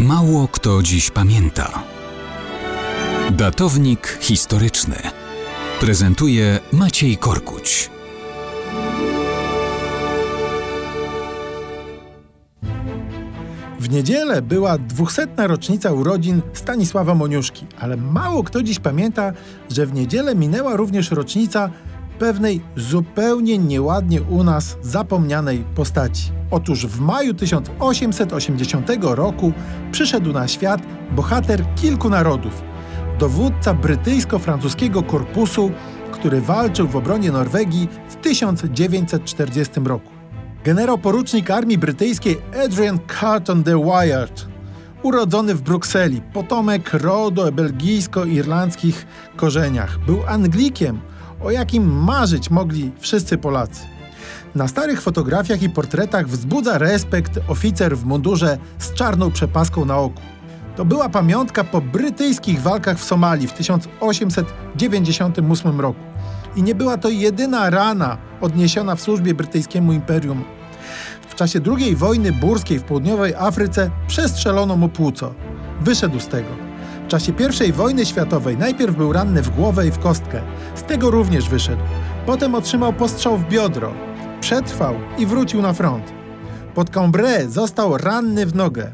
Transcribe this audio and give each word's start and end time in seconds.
Mało 0.00 0.48
kto 0.48 0.82
dziś 0.82 1.10
pamięta. 1.10 1.82
Datownik 3.30 4.18
historyczny 4.20 4.96
prezentuje 5.80 6.58
Maciej 6.72 7.16
Korkuć. 7.16 7.90
W 13.80 13.90
niedzielę 13.90 14.42
była 14.42 14.78
dwusetna 14.78 15.46
rocznica 15.46 15.92
urodzin 15.92 16.42
Stanisława 16.52 17.14
Moniuszki, 17.14 17.66
ale 17.80 17.96
mało 17.96 18.44
kto 18.44 18.62
dziś 18.62 18.78
pamięta, 18.78 19.32
że 19.70 19.86
w 19.86 19.92
niedzielę 19.94 20.34
minęła 20.34 20.76
również 20.76 21.10
rocznica 21.10 21.70
pewnej 22.20 22.60
zupełnie 22.76 23.58
nieładnie 23.58 24.22
u 24.22 24.44
nas 24.44 24.76
zapomnianej 24.82 25.64
postaci. 25.74 26.32
Otóż 26.50 26.86
w 26.86 27.00
maju 27.00 27.34
1880 27.34 28.88
roku 29.00 29.52
przyszedł 29.92 30.32
na 30.32 30.48
świat 30.48 30.80
bohater 31.16 31.64
kilku 31.74 32.10
narodów, 32.10 32.62
dowódca 33.18 33.74
brytyjsko-francuskiego 33.74 35.02
korpusu, 35.02 35.70
który 36.12 36.40
walczył 36.40 36.88
w 36.88 36.96
obronie 36.96 37.32
Norwegii 37.32 37.88
w 38.08 38.16
1940 38.16 39.80
roku. 39.84 40.10
Generał 40.64 40.98
porucznik 40.98 41.50
armii 41.50 41.78
brytyjskiej 41.78 42.38
Adrian 42.64 42.98
Carton 43.20 43.62
de 43.62 43.84
Wyatt, 43.84 44.46
urodzony 45.02 45.54
w 45.54 45.62
Brukseli, 45.62 46.20
potomek 46.32 46.94
rodu 46.94 47.42
o 47.42 47.52
belgijsko-irlandzkich 47.52 49.06
korzeniach, 49.36 49.98
był 49.98 50.26
Anglikiem, 50.26 51.00
o 51.42 51.50
jakim 51.50 52.04
marzyć 52.04 52.50
mogli 52.50 52.92
wszyscy 52.98 53.38
Polacy. 53.38 53.80
Na 54.54 54.68
starych 54.68 55.02
fotografiach 55.02 55.62
i 55.62 55.70
portretach 55.70 56.28
wzbudza 56.28 56.78
respekt 56.78 57.38
oficer 57.48 57.96
w 57.96 58.04
mundurze 58.04 58.58
z 58.78 58.92
czarną 58.92 59.30
przepaską 59.30 59.84
na 59.84 59.98
oku. 59.98 60.20
To 60.76 60.84
była 60.84 61.08
pamiątka 61.08 61.64
po 61.64 61.80
brytyjskich 61.80 62.62
walkach 62.62 62.98
w 62.98 63.04
Somalii 63.04 63.48
w 63.48 63.52
1898 63.52 65.80
roku. 65.80 66.00
I 66.56 66.62
nie 66.62 66.74
była 66.74 66.96
to 66.96 67.08
jedyna 67.08 67.70
rana 67.70 68.18
odniesiona 68.40 68.96
w 68.96 69.00
służbie 69.00 69.34
brytyjskiemu 69.34 69.92
imperium. 69.92 70.44
W 71.28 71.34
czasie 71.34 71.60
II 71.78 71.96
wojny 71.96 72.32
burskiej 72.32 72.78
w 72.78 72.82
południowej 72.82 73.34
Afryce 73.34 73.90
przestrzelono 74.06 74.76
mu 74.76 74.88
płuco. 74.88 75.34
Wyszedł 75.80 76.20
z 76.20 76.28
tego. 76.28 76.69
Czasie 77.10 77.32
I 77.68 77.72
wojny 77.72 78.06
światowej 78.06 78.56
najpierw 78.56 78.96
był 78.96 79.12
ranny 79.12 79.42
w 79.42 79.50
głowę 79.56 79.86
i 79.86 79.90
w 79.90 79.98
kostkę. 79.98 80.42
Z 80.74 80.82
tego 80.82 81.10
również 81.10 81.48
wyszedł. 81.48 81.82
Potem 82.26 82.54
otrzymał 82.54 82.92
postrzał 82.92 83.38
w 83.38 83.48
biodro. 83.48 83.94
Przetrwał 84.40 84.94
i 85.18 85.26
wrócił 85.26 85.62
na 85.62 85.72
front. 85.72 86.04
Pod 86.74 86.90
Cambrai 86.90 87.48
został 87.48 87.96
ranny 87.96 88.46
w 88.46 88.54
nogę. 88.54 88.92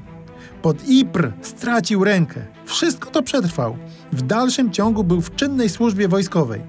Pod 0.63 0.77
Ypres 0.89 1.33
stracił 1.43 2.05
rękę. 2.05 2.41
Wszystko 2.65 3.11
to 3.11 3.23
przetrwał. 3.23 3.77
W 4.13 4.23
dalszym 4.23 4.71
ciągu 4.71 5.05
był 5.05 5.21
w 5.21 5.35
czynnej 5.35 5.69
służbie 5.69 6.09
wojskowej. 6.09 6.61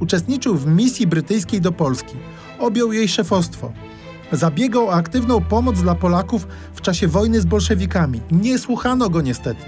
Uczestniczył 0.00 0.54
w 0.54 0.66
misji 0.66 1.06
brytyjskiej 1.06 1.60
do 1.60 1.72
Polski. 1.72 2.16
Objął 2.58 2.92
jej 2.92 3.08
szefostwo. 3.08 3.72
Zabiegał 4.32 4.86
o 4.86 4.94
aktywną 4.94 5.40
pomoc 5.40 5.82
dla 5.82 5.94
Polaków 5.94 6.46
w 6.74 6.80
czasie 6.80 7.08
wojny 7.08 7.40
z 7.40 7.44
bolszewikami. 7.44 8.20
Nie 8.30 8.58
słuchano 8.58 9.10
go 9.10 9.20
niestety. 9.20 9.64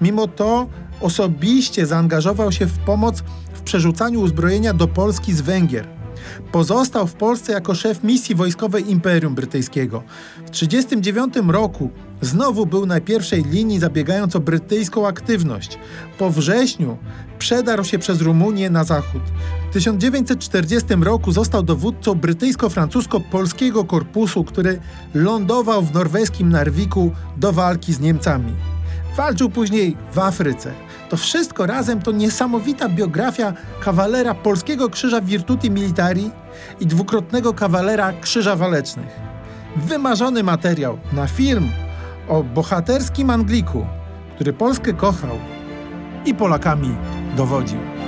Mimo 0.00 0.26
to 0.26 0.66
osobiście 1.00 1.86
zaangażował 1.86 2.52
się 2.52 2.66
w 2.66 2.78
pomoc 2.78 3.22
w 3.54 3.60
przerzucaniu 3.60 4.20
uzbrojenia 4.20 4.74
do 4.74 4.88
Polski 4.88 5.32
z 5.32 5.40
Węgier. 5.40 5.88
Pozostał 6.52 7.06
w 7.06 7.14
Polsce 7.14 7.52
jako 7.52 7.74
szef 7.74 8.04
misji 8.04 8.34
wojskowej 8.34 8.90
Imperium 8.90 9.34
Brytyjskiego. 9.34 10.02
W 10.46 10.50
1939 10.50 11.52
roku 11.52 11.90
znowu 12.20 12.66
był 12.66 12.86
na 12.86 13.00
pierwszej 13.00 13.44
linii 13.44 13.78
zabiegając 13.78 14.36
o 14.36 14.40
brytyjską 14.40 15.06
aktywność. 15.06 15.78
Po 16.18 16.30
wrześniu 16.30 16.96
przedarł 17.38 17.84
się 17.84 17.98
przez 17.98 18.20
Rumunię 18.20 18.70
na 18.70 18.84
zachód. 18.84 19.22
W 19.70 19.72
1940 19.72 20.94
roku 20.94 21.32
został 21.32 21.62
dowódcą 21.62 22.14
brytyjsko-francusko-polskiego 22.14 23.84
korpusu, 23.84 24.44
który 24.44 24.80
lądował 25.14 25.82
w 25.82 25.94
norweskim 25.94 26.48
Narwiku 26.48 27.12
do 27.36 27.52
walki 27.52 27.92
z 27.92 28.00
Niemcami. 28.00 28.52
Walczył 29.16 29.50
później 29.50 29.96
w 30.12 30.18
Afryce. 30.18 30.72
To 31.08 31.16
wszystko 31.16 31.66
razem 31.66 32.02
to 32.02 32.12
niesamowita 32.12 32.88
biografia 32.88 33.52
kawalera 33.80 34.34
Polskiego 34.34 34.90
Krzyża 34.90 35.20
Virtuti 35.20 35.70
Militari 35.70 36.30
i 36.80 36.86
dwukrotnego 36.86 37.54
kawalera 37.54 38.12
Krzyża 38.12 38.56
Walecznych. 38.56 39.20
Wymarzony 39.76 40.42
materiał 40.42 40.98
na 41.12 41.26
film 41.26 41.68
o 42.28 42.42
bohaterskim 42.42 43.30
Angliku, 43.30 43.86
który 44.34 44.52
Polskę 44.52 44.92
kochał 44.92 45.38
i 46.26 46.34
Polakami 46.34 46.96
dowodził. 47.36 48.03